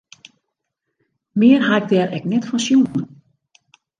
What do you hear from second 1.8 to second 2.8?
dêr ek net fan